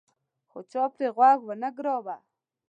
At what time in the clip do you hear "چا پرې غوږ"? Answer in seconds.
0.71-1.39